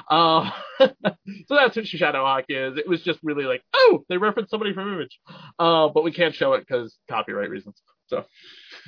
Uh, 0.09 0.51
so 0.79 1.55
that's 1.55 1.75
what 1.75 1.85
Shadowhawk 1.85 2.45
is. 2.49 2.77
It 2.77 2.87
was 2.87 3.01
just 3.01 3.19
really 3.23 3.45
like, 3.45 3.63
oh, 3.73 4.03
they 4.07 4.17
referenced 4.17 4.51
somebody 4.51 4.73
from 4.73 4.93
Image, 4.93 5.19
uh, 5.57 5.87
but 5.89 6.03
we 6.03 6.11
can't 6.11 6.35
show 6.35 6.53
it 6.53 6.59
because 6.67 6.97
copyright 7.09 7.49
reasons. 7.49 7.81
So 8.07 8.25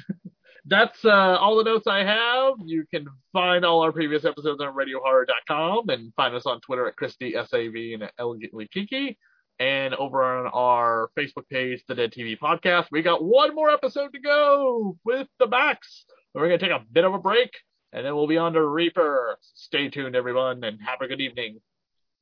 that's 0.66 1.04
uh, 1.04 1.38
all 1.40 1.58
the 1.58 1.64
notes 1.64 1.88
I 1.88 2.04
have. 2.04 2.54
You 2.64 2.86
can 2.90 3.06
find 3.34 3.66
all 3.66 3.82
our 3.82 3.92
previous 3.92 4.26
episodes 4.26 4.62
on 4.62 4.74
RadioHorror.com 4.74 5.90
and 5.90 6.14
find 6.16 6.34
us 6.36 6.46
on 6.46 6.62
Twitter 6.62 6.88
at 6.88 6.96
Christy 6.96 7.34
SAV 7.34 7.76
and 7.76 8.12
Elegantly 8.18 8.68
Kiki. 8.68 9.18
And 9.60 9.94
over 9.96 10.24
on 10.24 10.50
our 10.54 11.10
Facebook 11.18 11.48
page, 11.50 11.84
The 11.88 11.96
Dead 11.96 12.12
TV 12.12 12.38
Podcast, 12.38 12.88
we 12.92 13.02
got 13.02 13.24
one 13.24 13.54
more 13.54 13.70
episode 13.70 14.14
to 14.14 14.20
go 14.20 14.98
with 15.04 15.28
the 15.40 15.48
Maxx. 15.48 16.06
We're 16.34 16.48
going 16.48 16.60
to 16.60 16.66
take 16.66 16.76
a 16.76 16.84
bit 16.92 17.04
of 17.04 17.14
a 17.14 17.20
break, 17.20 17.52
and 17.92 18.04
then 18.04 18.16
we'll 18.16 18.28
be 18.28 18.38
on 18.38 18.54
to 18.54 18.66
Reaper. 18.66 19.38
Stay 19.42 19.90
tuned, 19.90 20.16
everyone, 20.16 20.64
and 20.64 20.80
have 20.82 21.02
a 21.02 21.08
good 21.08 21.22
evening. 21.22 21.60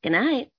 Good 0.03 0.11
night. 0.11 0.49